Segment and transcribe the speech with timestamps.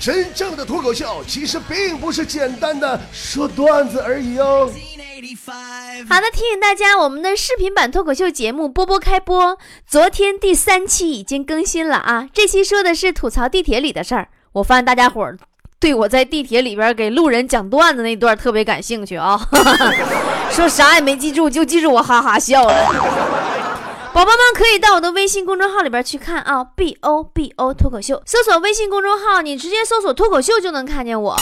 [0.00, 4.70] 真正的脱口秀其实并不是简单的说段子而已哦。
[6.08, 12.26] 好的，提醒大家，我们的视频版脱口秀节目波波开播，昨天第三期已经更新了啊。
[12.32, 14.28] 这期说的是吐槽地铁里的事儿。
[14.52, 15.36] 我发现大家伙儿
[15.78, 19.38] 对我在地铁里边给路人讲段子那段特别感兴趣啊，
[20.50, 23.29] 说啥也没记住，就记住我哈哈笑了。
[24.12, 31.36] 宝宝们可以到我的微信公众号里边去看啊，B O B O 脱口秀，搜索微信公众号，你直接搜索脱口秀就能看见我。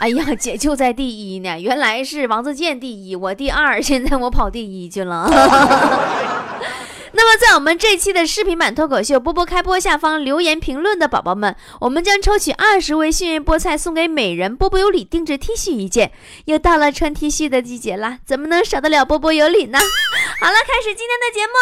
[0.00, 5.30] 哎呀，姐就在第一呢，原来是王自健第一，我第二，现在我跑第一去了。
[7.12, 16.12] 那么，在我们这期的视频版脱口秀波波开播下方留言评论的宝宝们，我们将抽取二十位幸运菠菜，送给每人波波有礼定制 T 恤一件。
[16.44, 19.78] 又到了穿 T 恤的季节了，怎么能少得了波波有礼呢？
[20.40, 21.52] 好了，开始今天的节目。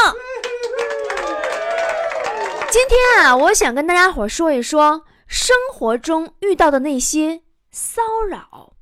[2.71, 8.73] 今天啊，我想跟大家伙说一说生活中遇到的那些骚扰。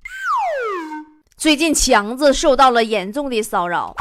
[1.36, 3.94] 最近强子受到了严重的骚扰。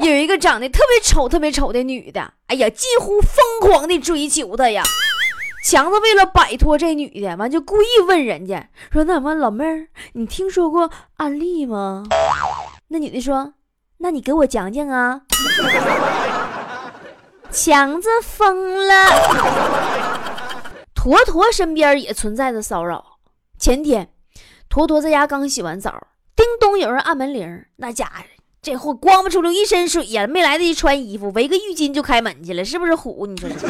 [0.00, 4.82] 有一个长得特别丑、特别丑的女的，哎呀，几乎疯狂的追求他呀。
[5.64, 12.04] 强子为了摆脱这女的，完就故意问人家说：“那什么老妹儿，你听说过安利吗？”
[12.88, 13.54] 那女的说
[13.98, 15.22] ：“那你给我讲讲啊。
[17.50, 18.94] ”强子疯了。
[20.94, 23.18] 坨坨身边也存在着骚扰。
[23.58, 24.10] 前天，
[24.68, 28.22] 坨坨在家刚洗完澡，叮咚，有人按门铃，那家伙。
[28.60, 33.26] 这货光不出溜一身水呀，没来得及穿衣服，围个浴巾就开门去了，是不是虎？
[33.26, 33.66] 你说这，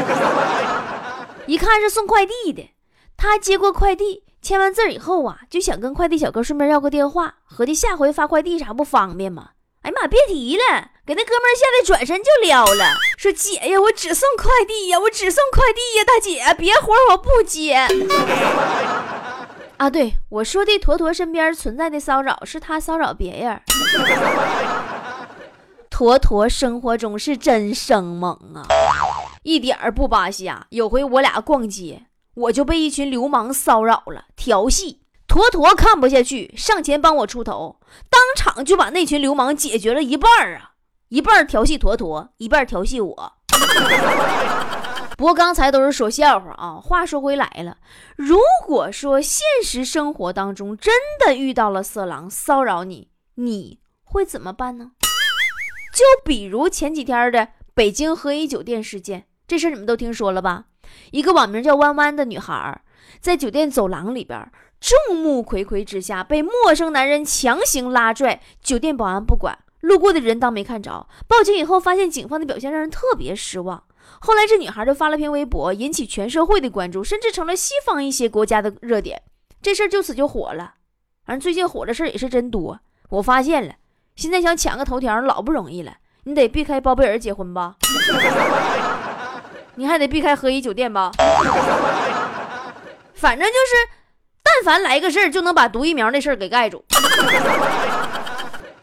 [1.46, 2.70] 一看是送快递的。
[3.16, 9.50] 他接过快递，签完字以后啊，就想跟快递小哥顺便要个电话，合计下回发快递啥不方便吗？
[9.82, 17.86] 哎呀妈，别提了，给那哥们吓得转身就撩了，说姐呀，我只送快递呀，我只送快递呀，大姐别活我不接。
[19.76, 23.60] 啊，对我说的坨坨身边存在的骚扰，是他骚扰别人。
[25.98, 28.62] 坨坨生活中是真生猛啊，
[29.42, 30.64] 一点儿不扒瞎。
[30.70, 35.00] 有回我俩逛街，我就被一群流氓骚扰了，调戏。
[35.26, 40.74] 坨坨看不下去，上前帮我出头，当场就把那群流氓解决了一半儿啊，
[41.08, 43.32] 一半儿调戏坨坨，一半儿调戏我。
[45.16, 46.78] 不过刚才都是说笑话啊。
[46.80, 47.78] 话说回来了，
[48.14, 50.94] 如果说现实生活当中真
[51.26, 54.92] 的遇到了色狼骚扰你，你会怎么办呢？
[55.98, 60.66] 就比如前几天的北京和颐酒店事件，这事你们都听说了吧？
[61.10, 62.80] 一个网名叫弯弯的女孩，
[63.18, 64.48] 在酒店走廊里边，
[64.78, 71.08] 众目睽睽之下被陌生男人强行拉拽，酒店保安不管，路过的人当没看着。
[71.26, 73.82] 报警以后，发现警方的表现让人特别失望。
[74.20, 79.20] 后来，这女孩就发了篇微博，引起全社会的关注，甚至成了西方一些国家的热点。
[79.60, 80.74] 这事儿就此就火了。
[81.26, 82.78] 反正最近火的事儿也是真多。
[83.08, 83.74] 我发现了，
[84.18, 85.92] 现在想抢个头条老不容易了。
[86.24, 87.76] 你得避开包贝尔结婚吧？
[89.76, 91.12] 你还得避开和颐酒店吧？
[93.14, 93.76] 反正就是，
[94.42, 96.84] 但凡来个事儿，就能把毒疫苗那事儿给盖住。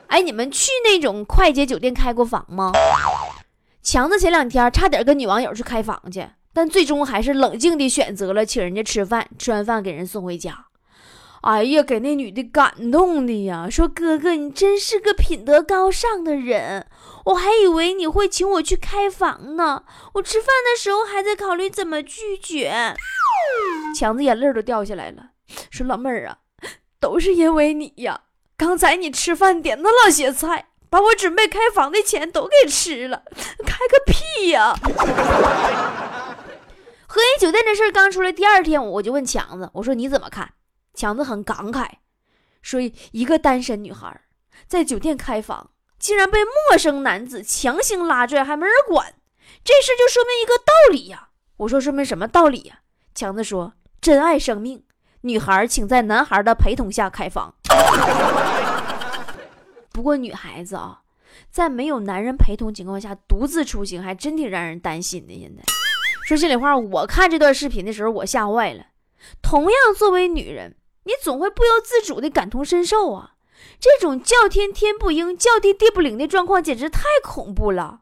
[0.08, 2.72] 哎，你们去那种快捷酒店开过房吗？
[3.84, 10.68] 强子前两天差点跟女网友去开房去，但最终还是冷静地选择了请人家吃饭，吃完饭给人送回家。
[11.46, 16.88] 哎呀，给那女的感动的呀，说哥哥你真是个品德高尚的人，
[17.26, 19.84] 我还以为你会请我去开房呢。
[20.16, 22.96] 我吃饭的时候还在考虑怎么拒绝。
[23.96, 25.30] 强子眼泪都掉下来了，
[25.70, 26.38] 说老妹儿啊，
[27.00, 28.22] 都是因为你呀，
[28.58, 30.70] 刚才你吃饭点那老些菜。
[30.90, 33.24] 把我准备开房的钱都给吃了，
[33.66, 34.74] 开个屁呀！
[37.06, 40.50] 和颐酒店这事儿刚出来，第二天我就问强子，我说你怎么看？
[40.96, 41.90] 强子很感慨，
[42.62, 42.80] 说
[43.12, 44.22] 一个单身女孩
[44.66, 49.14] 在酒店开房，竟然被陌生男子强行拉拽，还没人管，
[49.64, 51.30] 这事就说明一个道理呀。
[51.58, 52.80] 我说说明什么道理呀？
[53.14, 54.84] 强子说：珍爱生命，
[55.22, 57.54] 女孩请在男孩的陪同下开房。
[59.92, 61.02] 不过女孩子啊，
[61.50, 65.34] 在没有男人陪同情况下独自出行，还真挺让人担心的。
[65.34, 65.64] 现在
[66.28, 68.88] 说心里话，我看这段视频的时候，我吓坏了。
[69.42, 70.76] 同样作为女人，
[71.06, 73.32] 你总会不由自主的感同身受啊。
[73.80, 78.02] 这种叫天天不应，叫地地不灵的状况，简直太恐怖了。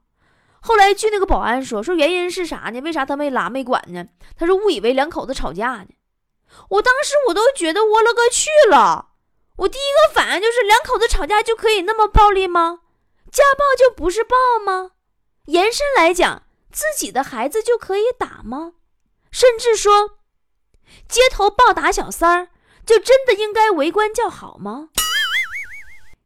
[0.61, 2.81] 后来据那个保安说，说原因是啥呢？
[2.81, 4.05] 为啥他没拉没管呢？
[4.37, 5.87] 他说误以为两口子吵架呢。
[6.69, 9.09] 我当时我都觉得我勒个去了。
[9.57, 12.79] 我第一个反应就是，两口子吵架就可以那么暴力吗？
[13.31, 14.91] 家暴就不是暴吗？
[15.45, 18.73] 延伸来讲，自己的孩子就可以打吗？
[19.31, 20.11] 甚至说，
[21.09, 22.49] 街头暴打小三儿，
[22.85, 24.89] 就真的应该围观叫好吗？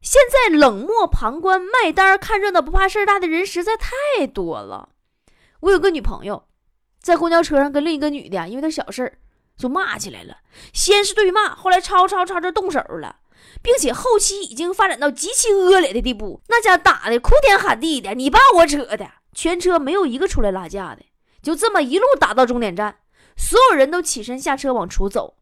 [0.01, 4.89] 现在冷漠旁观、卖单、看热闹不怕事儿大的人实在太多了。
[5.61, 6.47] 我有个女朋友，
[7.01, 9.17] 在公交车上跟另一个女的因为点小事儿
[9.57, 10.37] 就骂起来了，
[10.71, 13.17] 先是对骂，后来吵吵吵着动手了，
[13.61, 21.01] 并且后期已经发展到极其恶劣的地步，那家打的哭天喊地的，你把我扯的，全车没有一个出来拉架的，
[21.41, 22.99] 就这么一路打到终点站，
[23.35, 25.36] 所有人都起身下车往出走。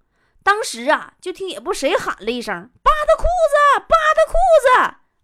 [0.46, 3.56] 当时啊，就听也不谁喊了一声：“扒他裤子，
[3.90, 4.68] 扒他裤子！”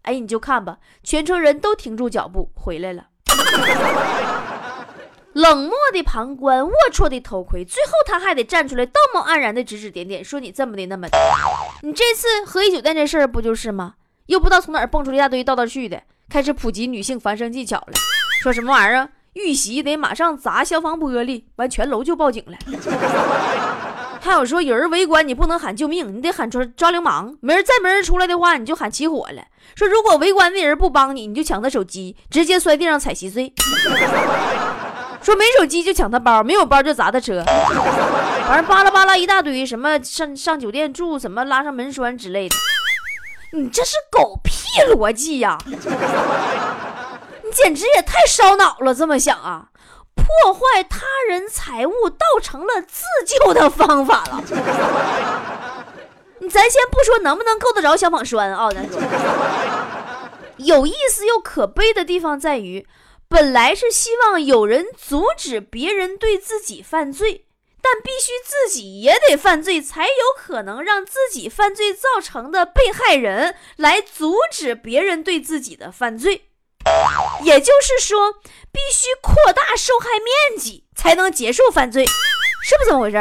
[0.02, 3.06] 哎，你就看吧，全车人都停住脚步回来了。
[5.34, 11.16] 冷漠的旁观，龌龊的偷窥，最后他还得站出来，道貌岸然的指指点点，说你这么的那么的。
[11.82, 13.94] 你这次和衣酒店这事儿不就是吗？
[14.26, 17.92] 又不知道从哪儿蹦出一大堆道道去的，开始普及女性繁生技巧了，
[18.42, 22.58] 说什么玩意儿遇袭得马上砸消防玻璃，完全楼就报警了。
[24.24, 27.36] 还有说有人围观，你不能喊救命，你得喊抓抓流氓。
[27.40, 29.42] 没人再没人出来的话，你就喊起火了。
[29.74, 33.52] 说如果围观的人不帮你，你就抢他手机，直接摔地上踩稀碎。
[35.20, 37.42] 说没手机就抢他包，没有包就砸他车。
[38.46, 42.54] 反正巴拉巴拉一大堆，什么上上酒店住，什么拉上门栓之类的。
[43.52, 44.52] 你这是狗屁
[44.94, 45.58] 逻辑呀！
[45.66, 45.76] 你
[47.52, 49.66] 简直也太烧脑了，这么想啊？
[50.14, 54.42] 破坏他人财物，倒成了自救的方法了。
[56.50, 59.00] 咱先不说能不能够得着消防栓啊，咱说
[60.56, 62.86] 有意思又可悲的地方在于，
[63.28, 67.46] 本来是希望有人阻止别人对自己犯罪，
[67.80, 76.48] 但必须自己也得犯罪，才有可能让自己犯罪造成的被害人来阻止别人对自己的犯罪。
[77.42, 78.32] 也就是说，
[78.70, 82.04] 必须扩大受害面积才能结束犯罪，
[82.62, 83.16] 是不是这么回事？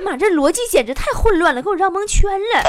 [0.04, 2.62] 妈，这逻辑简直太混乱了，给我绕蒙圈了。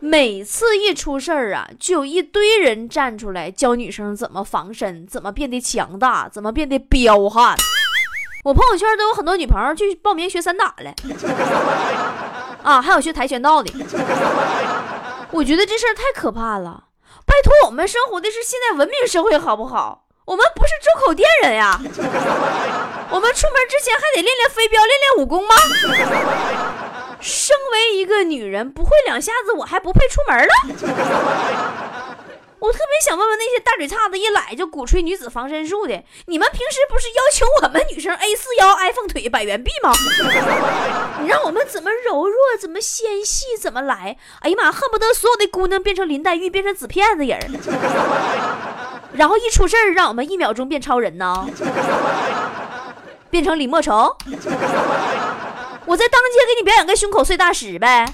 [0.00, 7.56] 每次一出事儿啊，就有一堆人站出来教女生怎么防身，怎么变得强大，怎么变得彪悍。
[8.44, 10.94] 我朋友圈都有很多女朋友去报名学散打了，
[12.62, 13.72] 啊，还有学跆拳道的。
[15.30, 16.84] 我觉得这事儿太可怕了。
[17.28, 20.06] 拜托，我们生活的是现代文明社会，好不好？
[20.24, 21.78] 我们不是周口店人呀。
[23.10, 25.54] 我们出门之前还得练练飞镖，练练武功吗？
[27.20, 30.52] 身为一个女人，不会两下子，我还不配出门了？
[32.60, 39.92] 我特别想问问那些大嘴叉子一来就鼓吹女子防身术的，你们平时不是要求我们女生 A 四腰、iPhone 腿、百元币吗？
[41.68, 44.16] 怎么柔弱、怎么纤细、怎么来？
[44.40, 47.38] 哎呀妈，恨不得所有的姑娘变成林黛玉，变成纸片子人，
[49.12, 51.46] 然后一出事儿，让我们一秒钟变超人呢？
[53.30, 54.16] 变成李莫愁？
[55.84, 58.10] 我在当街给你表演个胸口碎大石呗？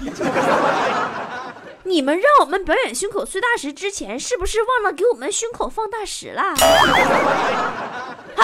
[1.83, 6.43] 你们让我们表演胸口碎大石之前，是不是忘了给我们胸口放大石了？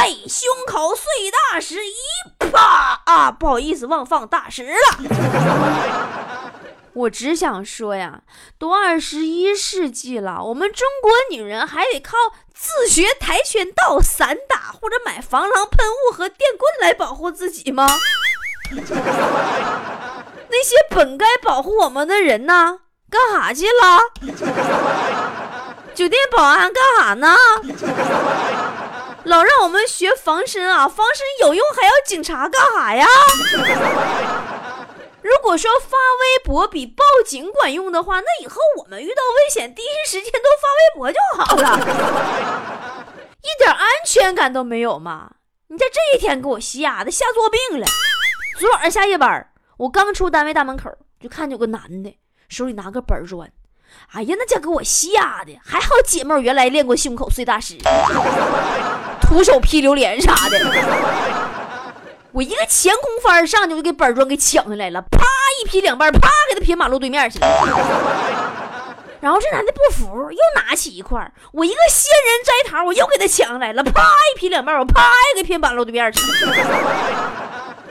[0.04, 1.06] 嘿，胸口碎
[1.52, 1.94] 大石一
[2.40, 3.30] 啪啊！
[3.32, 4.80] 不好意思，忘放大石了。
[6.94, 8.22] 我只想说呀，
[8.58, 12.18] 都二十一世纪了，我们中国女人还得靠
[12.52, 17.88] 自学跆拳道、散打，或者买防狼喷雾和电棍来保护自己吗？
[18.74, 22.80] 那些本该保护我们的人呢？
[23.08, 24.00] 干啥去了？
[25.94, 27.38] 酒店保安干啥呢？
[29.26, 30.88] 老让我们学防身啊！
[30.88, 33.06] 防身有用，还要警察干啥呀？
[35.22, 41.78] 如果说发微博比报警管用的话，那以后我们遇到危险，第一时间都发微博就好了，
[43.42, 45.34] 一点安全感都没有吗？
[45.68, 47.86] 你在这一天给我吓的吓作病了。
[48.60, 49.48] 昨晚上下夜班，
[49.78, 52.18] 我刚出单位大门口，就看见有个男的。
[52.50, 53.50] 手里拿个板砖，
[54.12, 55.58] 哎呀，那家给我吓的！
[55.64, 57.78] 还好姐妹原来练过胸口碎大石，
[59.32, 60.60] 徒手劈榴莲啥的。
[62.34, 65.26] 我一个前空翻上去，我就给板砖给抢下来了，啪
[65.62, 67.48] 一劈两半，啪给他撇马路对面去了。
[69.22, 74.04] 然后这男的不服，又拿起一块，我一个仙人摘桃，我又给他抢下来了，啪
[74.36, 76.20] 一劈两半，我啪给撇马路对面去。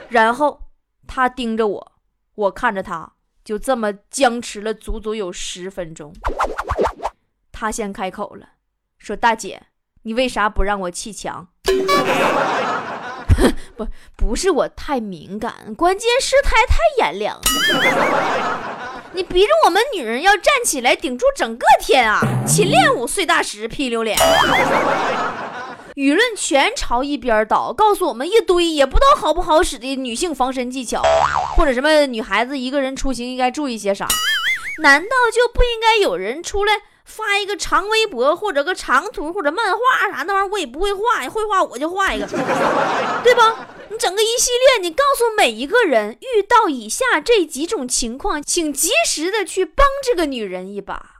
[0.09, 0.61] 然后
[1.07, 1.91] 他盯着我，
[2.35, 3.13] 我看着他。
[3.43, 6.13] 就这么僵持了足足有十分钟，
[7.51, 8.49] 他先开口了，
[8.99, 9.63] 说：“大姐，
[10.03, 11.47] 你为啥不让我砌墙？”
[13.75, 17.39] 不，不是我太敏感，关键是他太严凉。
[19.13, 22.21] 你逼着我们女人要站起来顶住整个天啊！
[22.47, 24.17] 勤练武碎大石劈榴莲。
[25.95, 31.01] 舆论全朝一边倒，告诉我们一堆也不知道好不好使的女性防身技巧，
[31.55, 34.07] 或者什么女孩子一个人出行应该注意些啥？
[34.81, 36.73] 难道就不应该有人出来
[37.11, 40.49] 发一个长微博，或者个长图，或者漫画啥那玩意儿？
[40.51, 42.27] 我也不会画，会画我就画一个，
[43.23, 43.67] 对吧？
[43.89, 51.17] 你整个一系列，你告诉每一个人，遇到以下这几种情况，请及时的去帮这个女人一把。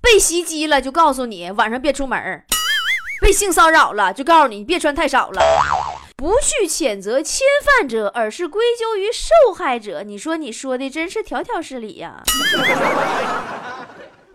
[0.00, 2.44] 被袭击了，就告诉你晚上别出门
[3.20, 5.42] 被性骚扰了，就告诉你你别穿太少了，
[6.16, 10.04] 不去谴责侵犯者，而是归咎于受害者。
[10.04, 12.22] 你说你说的真是条条是理呀！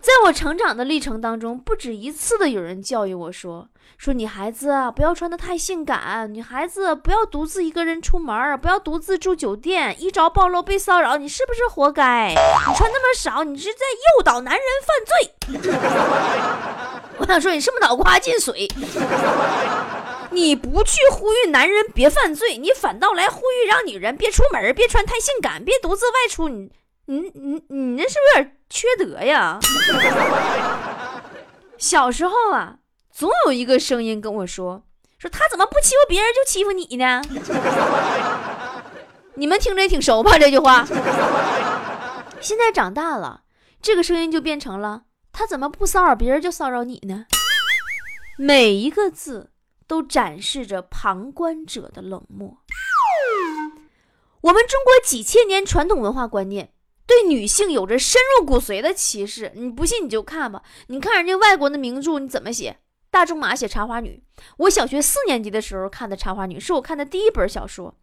[0.04, 12.28] 在我成长的历程当中，不止一次的有人教育我说：“说女孩子啊，不要穿的太性感，女孩子不要独自一个人出门，不要独自住酒店，一朝暴露被骚扰，你是不是活该？
[12.28, 13.78] 你穿那么少，你是在
[14.18, 15.32] 诱导男人犯罪。
[17.16, 18.68] ”我想说，你是不是脑瓜进水？
[20.32, 26.50] 你不去呼吁男人别犯罪，你反倒来呼吁让女人别出门，别穿太性感，别独自外出。
[26.50, 26.70] 你、
[27.06, 29.58] 你、你、你那是不是有点缺德呀？
[31.76, 32.78] 小时候啊，
[33.12, 34.84] 总有一个声音跟我说
[35.18, 37.22] ：“说他怎么不欺负别人就欺负你呢？”
[39.36, 40.38] 你们听着也挺熟吧？
[40.38, 40.86] 这句话。
[42.40, 43.42] 现在长大了，
[43.82, 45.02] 这个声音就变成了。
[45.32, 47.26] 他怎么不骚扰别人就骚扰你呢？
[48.38, 49.50] 每一个字
[49.86, 52.58] 都展示着旁观者的冷漠。
[54.42, 56.73] 我们中国几千年传统文化观念
[57.06, 59.52] 对女性有着深入骨髓的歧视。
[59.54, 62.78] 你不信你就看吧，你看人家外国的名著，你怎么写？
[63.10, 64.22] 大仲马写《茶花女》，
[64.56, 67.94] 我小学四年级的时候看的《茶花女》，是我看的第一本小说，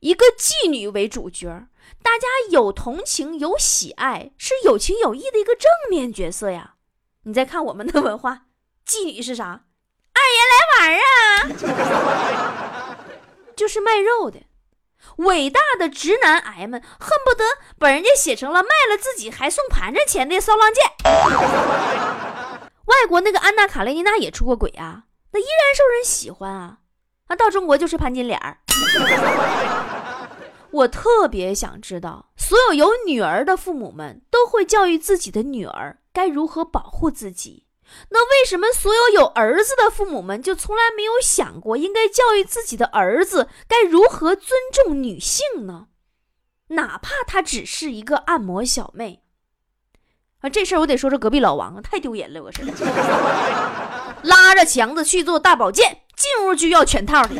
[0.00, 1.68] 一个妓女为主角。
[2.02, 6.74] 大家有同情有喜爱，是有情有义的一个正面角色呀。
[7.22, 8.46] 你再看我们的文化，
[8.86, 9.64] 妓女是啥？
[10.12, 12.96] 二爷来玩啊，
[13.56, 14.40] 就是卖肉的。
[15.16, 17.44] 伟大的直男癌们恨不得
[17.78, 20.82] 把人家写成了卖了自己还送盘缠钱的骚浪贱。
[22.86, 26.78] 外国那个安娜卡列尼娜也出过轨啊，那依然受人喜欢啊。
[27.28, 28.38] 那到中国就是潘金莲。
[30.70, 37.66] 我特别想知道，所有有女儿的父母们都会教育自己的女儿该如何保护自己。
[38.10, 45.86] 那为什么所有有儿子的父母们就从来没有想过应该教育自己的儿子该如何尊重女性呢？
[46.68, 49.22] 哪怕她只是一个按摩小妹
[50.40, 50.48] 啊！
[50.48, 52.62] 这事儿我得说说隔壁老王，太丢人了，我是
[54.22, 57.34] 拉着强子去做大保健，进屋就要全套的，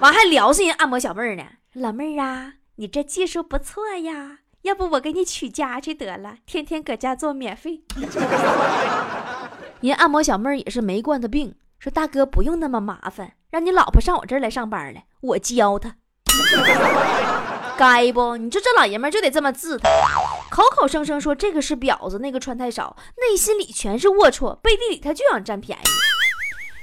[0.00, 1.44] 完还聊上人按摩小妹呢。
[1.74, 7.82] 老妹儿啊，你这技术不错呀，要不我给你娶家去得了，天天搁家做免费。
[9.80, 15.96] 人按摩小妹儿也是没惯的病，说大哥不用那么麻烦，让你老婆上我这儿来上班来，我教她。
[17.76, 18.36] 该不？
[18.36, 19.88] 你说这老爷们就得这么治他，
[20.50, 25.82] 口口声声说这个是婊子，那个穿太少，内心里全是龌龊，背地里他就想占便宜。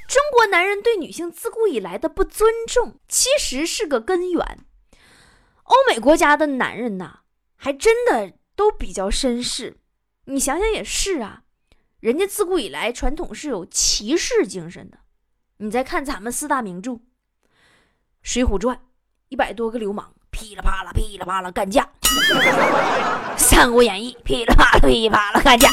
[0.07, 4.59] 中国男人对女性自古以来的不尊重，其实是个根源。
[5.63, 7.19] 欧美国家的男人呐，
[7.65, 9.77] 还真的都比较绅士。
[10.25, 11.41] 你想想也是啊，
[11.99, 14.99] 人家自古以来传统是有骑士精神的。
[15.57, 16.91] 你再看咱们四大名著，
[18.21, 18.75] 《水浒传》，
[19.29, 21.81] 一百多个流氓噼里啪啦、噼里啪啦干架；
[23.35, 25.67] 《三国演义》，噼里啪啦、噼里啪啦干架。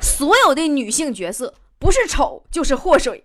[0.00, 3.24] 所有的女性角色不是丑就是祸水。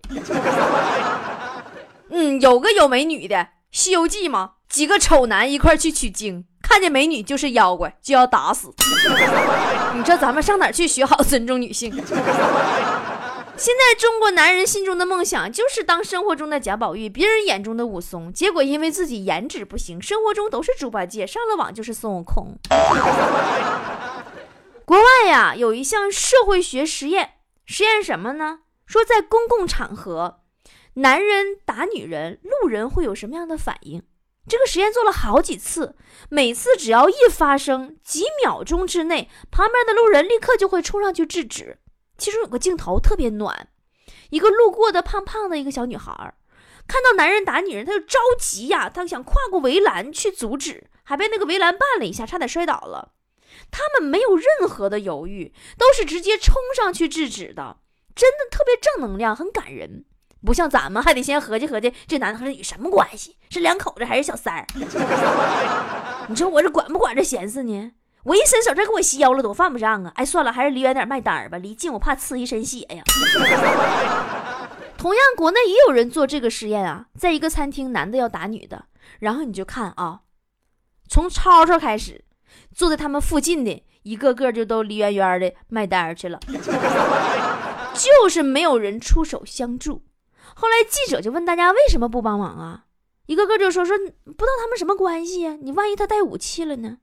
[2.10, 3.36] 嗯，有个有美女的
[3.70, 4.54] 《西游记》吗？
[4.68, 6.44] 几个丑男一块去取经，
[6.74, 8.74] 看见美女就是妖怪，就要打死。
[9.94, 11.92] 你说咱们上哪去学好尊重女性？
[11.92, 18.32] 现在中国男人心中的梦想就是当生活中的贾宝玉，别人眼中的武松。
[18.32, 22.58] 结果因为自己颜值不行，生活中都是猪八戒，上了网就是孙悟空。
[24.84, 28.58] 国外呀，有一项社会学实验，实验什么呢？
[28.84, 30.40] 说在公共场合，
[30.94, 34.02] 男人打女人，路人会有什么样的反应？
[34.46, 35.96] 这个实验做了好几次，
[36.28, 41.78] 每次只要一发生，几秒钟之内，旁边的路人立刻就会冲上去制止。
[42.18, 43.68] 其中有个镜头特别暖，
[44.30, 46.34] 一个路过的胖胖的一个小女孩，
[46.86, 53.12] 看到男人打女人，她就着急呀，她想跨过围栏去阻止，还被那个围栏绊了一下，差点摔倒了。
[53.70, 57.78] 他们没有任何的犹豫，都是直接冲上去制止的，
[58.14, 60.04] 真的特别正能量，很感人。
[60.44, 63.36] 不像咱们还得先合计合计，这男的和这女什么关系？
[63.50, 64.66] 是两口子还是小三儿？
[66.28, 67.92] 你说我这管不管这闲事呢？
[68.24, 70.12] 我一伸手，这给我削了，多犯不上啊！
[70.16, 73.02] 哎，算了，还是离远点卖单吧，离近我怕呲一身血呀。
[74.96, 78.86] 同样，国内也有人做这个实验啊，在一个餐厅，男的要打女的，
[79.20, 80.20] 然后你就看啊，
[81.08, 82.24] 从吵吵开始，
[82.74, 86.40] 坐在他们附近的一个个就都离远远的卖单去了，
[87.92, 90.02] 就是没有人出手相助。
[90.54, 92.84] 后来记者就问大家为什么不帮忙啊？
[93.26, 94.10] 一个个就说说不知
[94.44, 95.56] 道他们什么关系呀？
[95.60, 96.98] 你万一他带武器了呢？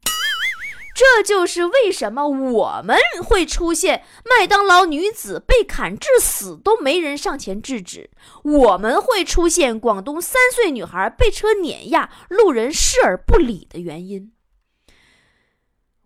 [0.93, 8.12] 这就是为什么我们会出现麦当劳女子被砍致死都没人上前制止，
[8.43, 14.31] 我们会出现广东三岁女孩被车碾压，路人视而不理的原因。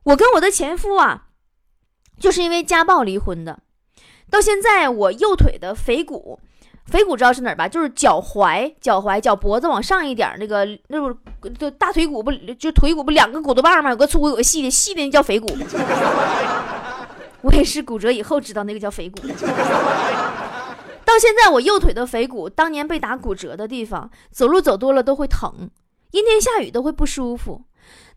[0.03, 1.29] 我跟我的前夫啊，
[2.19, 3.63] 就是因为家暴离婚的，
[4.29, 6.39] 到现在我右腿的腓骨。
[6.85, 7.67] 腓骨知道是哪儿吧？
[7.67, 13.89] 就是脚踝、脚踝、脚脖子往上一点那个，那不就大腿骨不就腿骨不两个骨头棒吗？
[13.89, 15.47] 有个粗有个细的，细的那叫腓骨。
[17.41, 19.19] 我也是骨折以后知道那个叫腓骨。
[21.03, 25.69] 到现在我右腿的腓骨，当年被打骨折的地方，走路走多了都会疼，
[26.11, 27.61] 阴天下雨都会不舒服。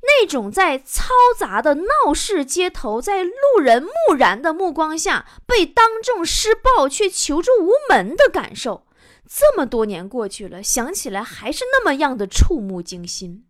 [0.02, 8.87] 那种在嘈杂的闹市街头，在路人木然的目光下被当众施暴却求助无门的感受，
[9.28, 13.47] 这么多年过去了，想起来还是那么样的触目惊心。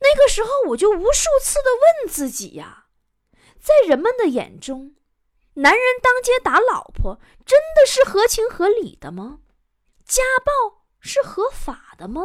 [0.00, 1.70] 那个时候，我就无数次的
[2.02, 2.86] 问自己呀，
[3.60, 4.94] 在人们的眼中，
[5.54, 9.38] 男人当街打老婆真的是合情合理的吗？
[10.04, 12.22] 家暴是合法的吗？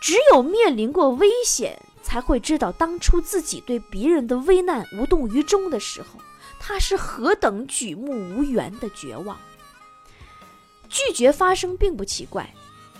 [0.00, 6.18] 只有面临过危险，才会知道当初自己对别人的危难无动于衷的时候，
[6.58, 9.38] 他是何等举目无援的绝望。
[10.88, 12.52] 拒绝发生并不奇怪，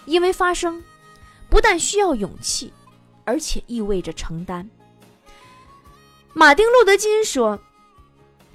[0.05, 0.83] 因为发生
[1.49, 2.73] 不但需要勇气，
[3.25, 4.69] 而且意味着承担。
[6.33, 7.59] 马丁·路德·金说：“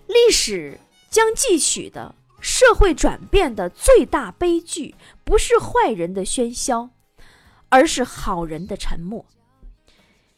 [0.07, 6.91] 历史将记取的社会转变的最大悲剧，不是坏人的喧嚣。”
[7.75, 9.25] 而是好人的沉默。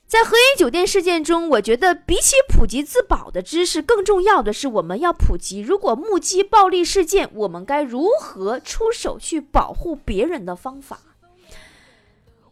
[0.07, 11.01] 在和颐酒店事件中，我觉得比起普及自保的知识，更重要的是我们要普及：如果目击暴力事件，我们该如何出手去保护别人的方法。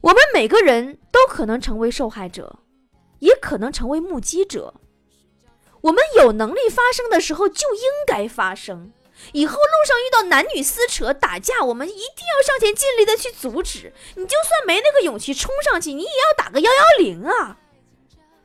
[0.01, 2.59] 我们每个人都可能成为受害者，
[3.17, 4.75] 也可能成为目击者。
[5.81, 8.91] 我们有能力发生的时候，就应该发生。
[9.31, 13.91] 以后路上遇到男女撕扯、打架，我们一定要上前尽力的去阻止。
[14.15, 17.57] 你就算没那个勇气冲上去，你也要打个幺幺零啊！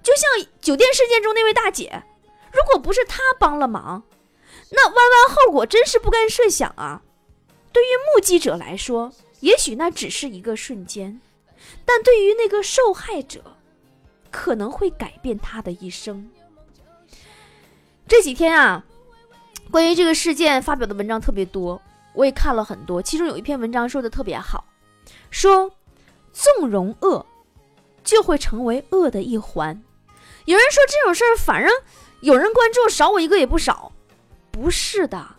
[0.02, 0.30] 就像
[0.60, 2.02] 酒店事件中那位大姐，
[2.52, 4.02] 如果不是她帮了忙，
[4.70, 7.02] 那弯弯后果真是不敢设想啊！
[7.72, 11.20] 对于目击者来说，也许那只是一个瞬间，
[11.84, 13.56] 但对于那个受害者，
[14.30, 16.30] 可能会改变他的一生。
[18.08, 18.84] 这几天啊。
[19.70, 21.80] 关于这个事件发表的文章特别多，
[22.12, 23.00] 我也看了很多。
[23.00, 24.64] 其中有一篇文章说的特别好，
[25.30, 25.70] 说
[26.32, 27.24] 纵容恶，
[28.02, 29.80] 就会成为恶的一环。
[30.46, 31.72] 有人说这种事儿，反正
[32.20, 33.92] 有人关注，少我一个也不少。
[34.50, 35.36] 不是的，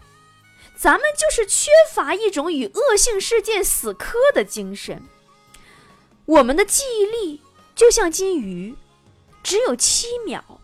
[0.77, 5.03] 咱们就是缺乏一种与恶性事件死磕的精神。
[6.25, 7.41] 我们的记忆力
[7.75, 8.75] 就像金鱼，
[9.43, 10.60] 只有七秒。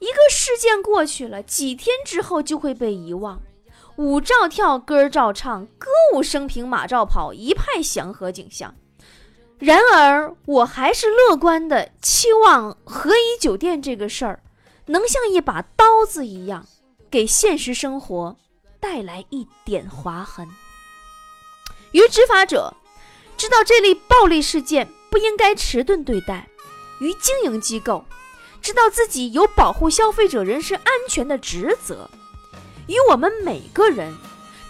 [0.00, 3.40] 一个事件过去了，几天之后就会被遗忘。
[3.96, 8.74] 舞照跳，歌照唱，歌舞升平，马照跑，一派祥和景象。
[9.58, 14.42] 然而，我还是乐观的，期望和颐酒店这个事儿，
[14.86, 16.66] 能像一把刀子一样，
[17.10, 18.34] 给现实生活
[18.80, 20.48] 带来一点划痕。
[21.92, 22.72] 于执法者，
[23.36, 26.48] 知道这类暴力事件不应该迟钝对待；
[27.00, 28.02] 于经营机构。
[28.62, 32.08] 知道自己有保护消费者人身安全的职责，
[32.86, 34.14] 与我们每个人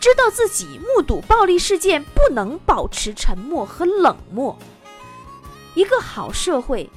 [0.00, 4.56] 知道自己目睹暴力事件不能保持沉默和冷漠。
[5.74, 6.88] 一个好社会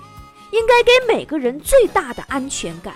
[0.51, 2.95] 应该给每个人最大的安全感，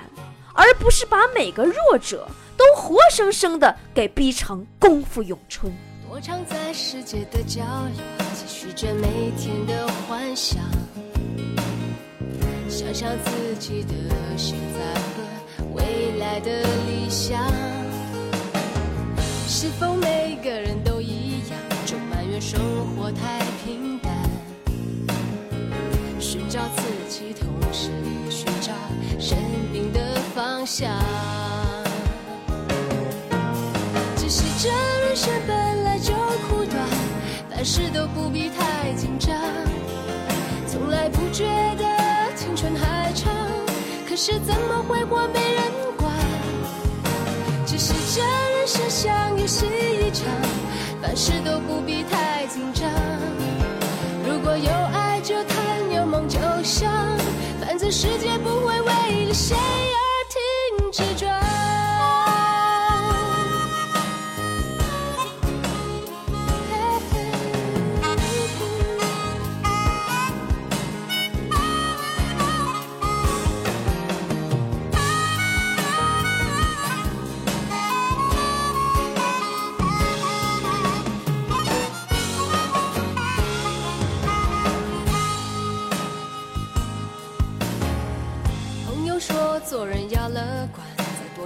[0.53, 5.71] 而不是把每个弱者都活生生的给逼成功夫咏春。
[6.07, 10.57] 多常在世界的角落，继续着每天的幻想。
[12.77, 13.93] 想象自己的
[14.37, 17.43] 现在和未来的理想，
[19.47, 22.59] 是否每个人都一样，总埋怨生
[22.95, 24.13] 活太平淡？
[26.19, 27.89] 寻找自己，同时
[28.29, 28.71] 寻找
[29.19, 29.35] 生
[29.73, 30.87] 命的方向。
[34.17, 36.13] 只是这人生本来就
[36.47, 36.87] 苦短，
[37.49, 39.35] 凡事都不必太紧张，
[40.67, 41.43] 从来不觉
[41.79, 41.86] 得。
[44.19, 45.63] 是怎么挥霍没人
[45.95, 46.11] 管。
[47.67, 50.25] 只是这人生像游戏一场，
[50.99, 52.89] 凡事都不必太紧张。
[54.27, 56.91] 如果有爱就谈，有梦就想，
[57.61, 60.06] 反正世界不会为了谁而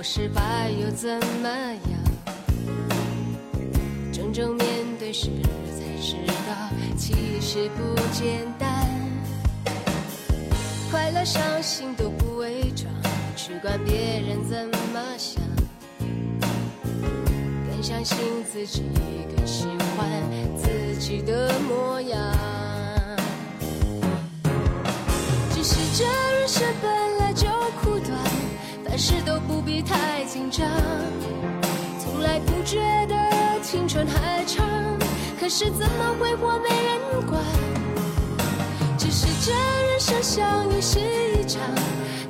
[0.04, 1.10] 失败又怎
[1.44, 2.00] 么样？
[4.12, 5.30] 真正面对时
[5.78, 6.16] 才知
[6.48, 8.88] 道，其实不简单。
[10.90, 12.92] 快乐伤心都不伪装，
[13.36, 15.40] 去管别人怎么想，
[17.70, 18.18] 更相信
[18.52, 18.84] 自己，
[19.36, 20.10] 更喜欢
[20.58, 22.20] 自己的模样。
[25.54, 27.11] 只是这人生本，
[28.92, 30.68] 凡事都不必太紧张。
[31.98, 32.78] 从来不觉
[33.08, 33.16] 得
[33.62, 34.68] 青春还长，
[35.40, 37.42] 可是怎么挥霍没人管。
[38.98, 41.62] 只是这人生相遇是一场，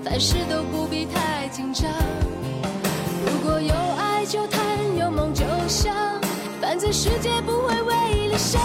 [0.04, 1.92] 凡事都不必太紧张。
[3.26, 4.64] 如果有爱就谈，
[5.00, 5.96] 有梦就想，
[6.62, 8.60] 反正世界不会为了谁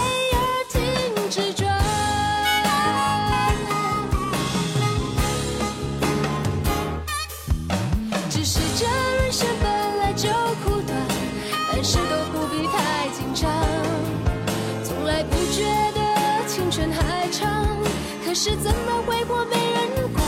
[18.48, 20.22] 是怎么挥霍没人管。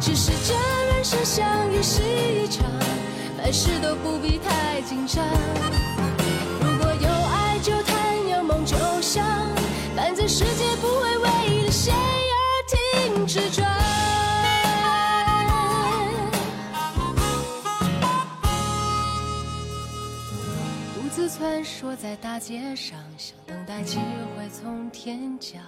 [0.00, 0.52] 只是这
[0.92, 2.66] 人生相遇是一场，
[3.38, 5.24] 凡事都不必太紧张。
[6.60, 9.24] 如果有爱就谈，有梦就想，
[9.94, 13.64] 反正世界不会为了谁而停止转。
[20.96, 23.98] 独自穿梭在大街上，想等待机
[24.36, 25.62] 会从天降。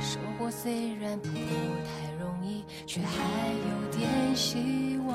[0.00, 3.08] 生活虽然不太容易，却还
[3.48, 5.10] 有点希望。